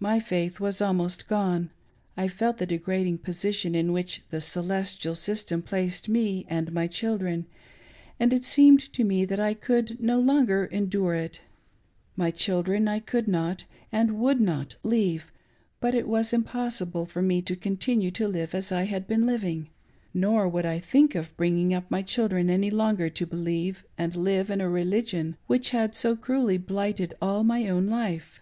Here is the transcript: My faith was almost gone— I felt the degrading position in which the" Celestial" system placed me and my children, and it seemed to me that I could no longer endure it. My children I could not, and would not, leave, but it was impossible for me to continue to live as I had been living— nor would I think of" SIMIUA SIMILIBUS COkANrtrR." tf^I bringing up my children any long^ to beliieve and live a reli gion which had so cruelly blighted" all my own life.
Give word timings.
My 0.00 0.18
faith 0.18 0.58
was 0.58 0.82
almost 0.82 1.28
gone— 1.28 1.70
I 2.16 2.26
felt 2.26 2.58
the 2.58 2.66
degrading 2.66 3.18
position 3.18 3.76
in 3.76 3.92
which 3.92 4.22
the" 4.30 4.40
Celestial" 4.52 5.14
system 5.14 5.62
placed 5.62 6.08
me 6.08 6.44
and 6.48 6.72
my 6.72 6.88
children, 6.88 7.46
and 8.18 8.32
it 8.32 8.44
seemed 8.44 8.92
to 8.92 9.04
me 9.04 9.24
that 9.24 9.38
I 9.38 9.54
could 9.54 10.00
no 10.00 10.18
longer 10.18 10.64
endure 10.66 11.14
it. 11.14 11.42
My 12.16 12.32
children 12.32 12.88
I 12.88 12.98
could 12.98 13.28
not, 13.28 13.64
and 13.92 14.18
would 14.18 14.40
not, 14.40 14.74
leave, 14.82 15.30
but 15.78 15.94
it 15.94 16.08
was 16.08 16.32
impossible 16.32 17.06
for 17.06 17.22
me 17.22 17.40
to 17.42 17.54
continue 17.54 18.10
to 18.10 18.26
live 18.26 18.56
as 18.56 18.72
I 18.72 18.86
had 18.86 19.06
been 19.06 19.24
living— 19.24 19.70
nor 20.12 20.48
would 20.48 20.66
I 20.66 20.80
think 20.80 21.14
of" 21.14 21.26
SIMIUA 21.26 21.28
SIMILIBUS 21.28 21.30
COkANrtrR." 21.30 21.34
tf^I 21.34 21.36
bringing 21.36 21.74
up 21.74 21.90
my 21.92 22.02
children 22.02 22.50
any 22.50 22.72
long^ 22.72 23.14
to 23.14 23.24
beliieve 23.24 23.76
and 23.96 24.16
live 24.16 24.50
a 24.50 24.54
reli 24.56 25.02
gion 25.04 25.36
which 25.46 25.70
had 25.70 25.94
so 25.94 26.16
cruelly 26.16 26.58
blighted" 26.58 27.14
all 27.22 27.44
my 27.44 27.68
own 27.68 27.86
life. 27.86 28.40